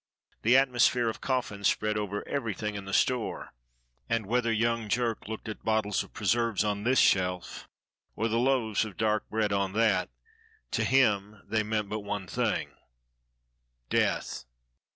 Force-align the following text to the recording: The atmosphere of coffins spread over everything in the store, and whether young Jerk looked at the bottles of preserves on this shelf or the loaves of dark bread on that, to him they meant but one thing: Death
The 0.41 0.57
atmosphere 0.57 1.09
of 1.09 1.21
coffins 1.21 1.67
spread 1.67 1.95
over 1.95 2.27
everything 2.27 2.73
in 2.73 2.85
the 2.85 2.91
store, 2.91 3.53
and 4.09 4.25
whether 4.25 4.51
young 4.51 4.89
Jerk 4.89 5.27
looked 5.27 5.47
at 5.47 5.59
the 5.59 5.63
bottles 5.63 6.01
of 6.01 6.11
preserves 6.11 6.63
on 6.63 6.83
this 6.85 6.97
shelf 6.97 7.67
or 8.15 8.27
the 8.27 8.39
loaves 8.39 8.83
of 8.83 8.97
dark 8.97 9.29
bread 9.29 9.53
on 9.53 9.73
that, 9.73 10.09
to 10.71 10.83
him 10.83 11.43
they 11.47 11.61
meant 11.61 11.87
but 11.87 11.99
one 11.99 12.25
thing: 12.25 12.71
Death 13.91 14.45